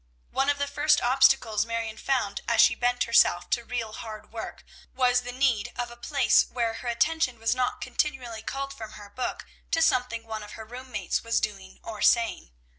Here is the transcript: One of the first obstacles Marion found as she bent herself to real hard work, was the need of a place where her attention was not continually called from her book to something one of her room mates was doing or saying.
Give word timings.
One 0.31 0.49
of 0.49 0.57
the 0.57 0.65
first 0.65 0.99
obstacles 1.01 1.63
Marion 1.63 1.95
found 1.97 2.41
as 2.47 2.59
she 2.59 2.73
bent 2.73 3.03
herself 3.03 3.51
to 3.51 3.63
real 3.63 3.91
hard 3.93 4.33
work, 4.33 4.63
was 4.95 5.21
the 5.21 5.31
need 5.31 5.71
of 5.75 5.91
a 5.91 5.95
place 5.95 6.43
where 6.49 6.73
her 6.81 6.87
attention 6.87 7.37
was 7.37 7.53
not 7.53 7.81
continually 7.81 8.41
called 8.41 8.73
from 8.73 8.93
her 8.93 9.11
book 9.11 9.45
to 9.69 9.79
something 9.79 10.25
one 10.25 10.41
of 10.41 10.53
her 10.53 10.65
room 10.65 10.91
mates 10.91 11.23
was 11.23 11.39
doing 11.39 11.79
or 11.83 12.01
saying. 12.01 12.49